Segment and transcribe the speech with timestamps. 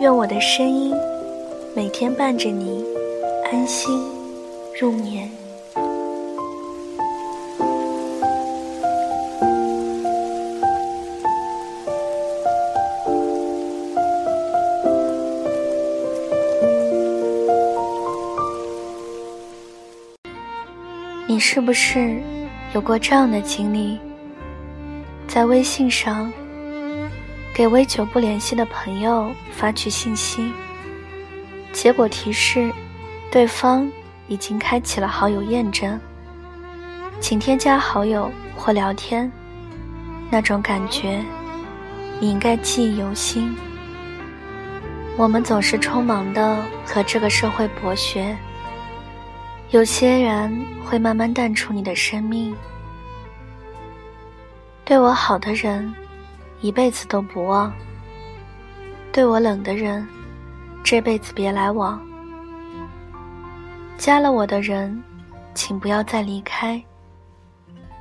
[0.00, 0.94] 愿我的声音
[1.76, 2.82] 每天伴着你
[3.52, 4.02] 安心
[4.80, 5.30] 入眠。
[21.28, 22.18] 你是不是
[22.74, 23.98] 有过这样的经历？
[25.28, 26.32] 在微信上。
[27.60, 30.50] 给为久不联系的朋友发去信息，
[31.74, 32.72] 结果提示
[33.30, 33.86] 对方
[34.28, 36.00] 已经开启了好友验证，
[37.20, 39.30] 请添加好友或聊天。
[40.30, 41.22] 那种感觉，
[42.18, 43.54] 你应该记忆犹新。
[45.18, 48.34] 我们总是匆忙的和这个社会博学，
[49.68, 52.56] 有些人会慢慢淡出你的生命。
[54.82, 55.94] 对我好的人。
[56.60, 57.72] 一辈子都不忘。
[59.12, 60.06] 对我冷的人，
[60.84, 62.00] 这辈子别来往。
[63.98, 65.02] 加了我的人，
[65.54, 66.82] 请不要再离开。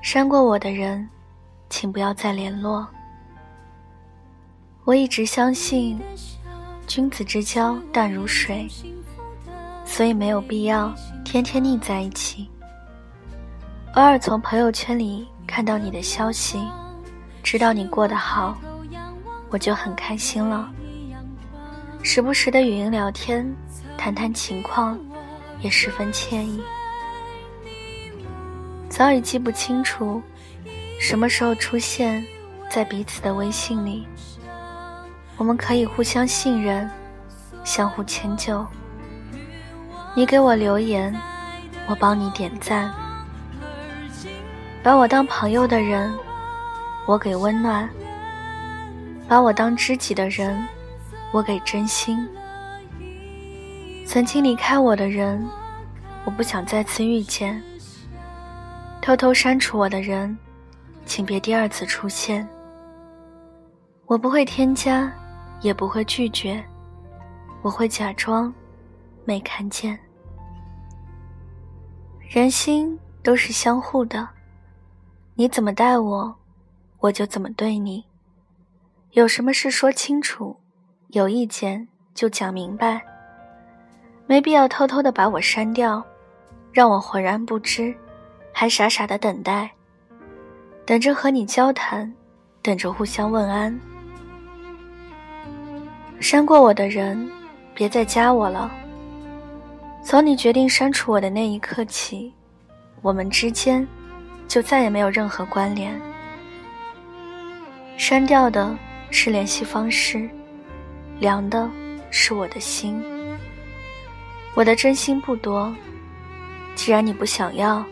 [0.02, 1.08] 删过我的人，
[1.70, 2.88] 请不要再联络。
[4.86, 6.00] 我一直相信，
[6.88, 8.68] 君子之交淡如水，
[9.86, 10.94] 所以没有必要
[11.26, 12.50] 天天腻在一起。
[13.96, 16.60] 偶尔从朋友圈里看到你的消息。
[17.44, 18.58] 知道你过得好，
[19.50, 20.70] 我就很开心了。
[22.04, 23.54] 时不时的语音聊天，
[23.98, 25.00] 谈谈情况，
[25.62, 26.62] 也十分惬意。
[28.88, 30.22] 早已记不清楚，
[31.00, 32.24] 什么时候出现
[32.70, 34.08] 在彼此的微信里。
[35.38, 36.90] 我们可以互相信任，
[37.64, 38.66] 相互迁就。
[40.16, 41.16] 你给我留言，
[41.88, 42.94] 我帮你点赞。
[44.84, 46.14] 把我当朋友的人。
[47.10, 47.90] 我给温暖，
[49.28, 50.64] 把我当知己的人，
[51.32, 52.16] 我给真心。
[54.06, 55.44] 曾经离开我的人，
[56.24, 57.60] 我不想再次遇见。
[59.02, 60.38] 偷偷删除我的人，
[61.04, 62.48] 请别第二次出现。
[64.06, 65.12] 我不会添加，
[65.62, 66.64] 也不会拒绝，
[67.64, 68.54] 我会假装
[69.26, 69.98] 没看见。
[72.30, 74.30] 人心都是相互的，
[75.34, 76.36] 你怎么待我？
[77.00, 78.04] 我就怎么对你，
[79.12, 80.58] 有什么事说清楚，
[81.10, 83.02] 有意见就讲明白，
[84.28, 86.04] 没必要偷偷的把我删掉，
[86.74, 87.96] 让我浑然不知，
[88.52, 89.72] 还傻傻的等待，
[90.86, 92.14] 等着和你交谈，
[92.62, 93.80] 等着互相问安。
[96.20, 97.32] 删过我的人，
[97.74, 98.70] 别再加我了。
[100.04, 102.34] 从你决定删除我的那一刻起，
[103.02, 103.88] 我们之间
[104.50, 106.09] 就再也没有任何关联。
[108.00, 108.74] 删掉的
[109.12, 110.28] 是联系方式，
[111.20, 111.70] 凉的
[112.10, 113.04] 是我的心。
[114.56, 115.76] 我的真心不多，
[116.76, 117.86] 既然你不想要，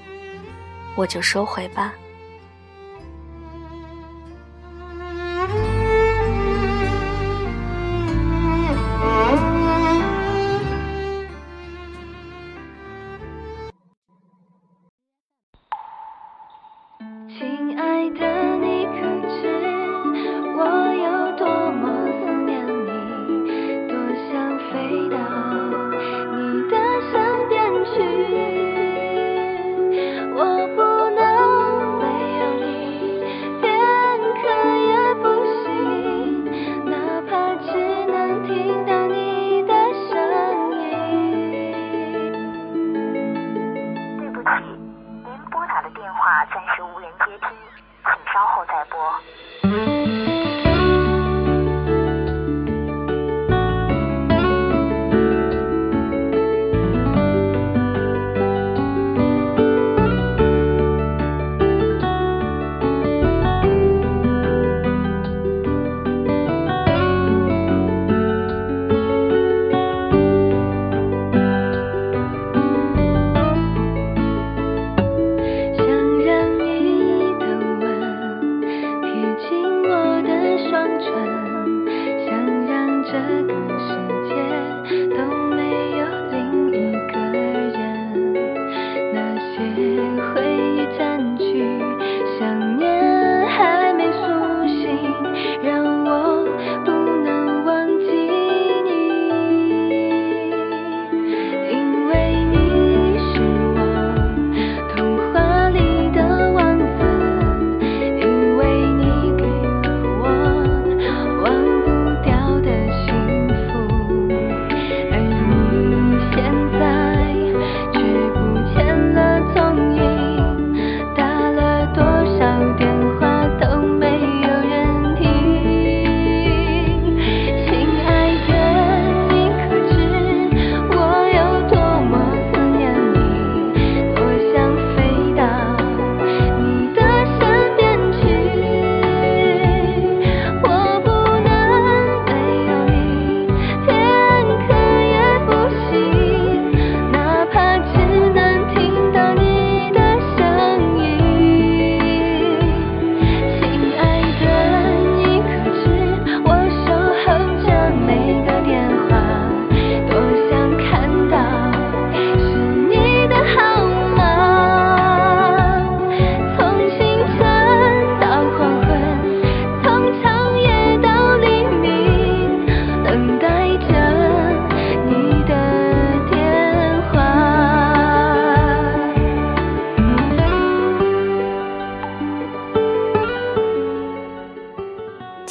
[0.95, 1.93] 我就收回吧。
[46.07, 47.49] 电话暂时无人接听
[48.05, 48.97] 请稍后再拨。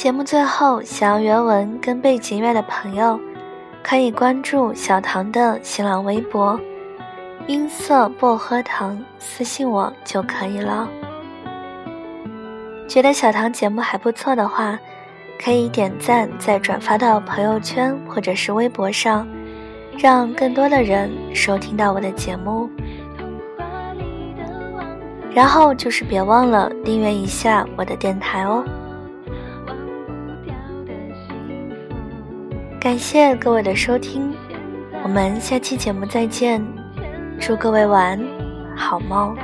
[0.07, 3.19] 节目最后，想要原文跟背景乐的朋友，
[3.83, 6.57] 可以关注小唐的新浪微博
[7.45, 10.87] “音色薄荷糖”，私信我就可以了。
[12.87, 14.79] 觉得小唐节目还不错的话，
[15.43, 19.27] 可以点赞再转发到朋友圈或者是微博上，
[19.97, 22.69] 让更多的人收听到我的节目。
[25.33, 28.63] 然后就是别忘了订阅一下我的电台哦。
[32.87, 34.33] 感谢各位的收听，
[35.03, 36.65] 我们下期节目再见，
[37.37, 38.25] 祝各位晚安，
[38.77, 39.35] 好梦。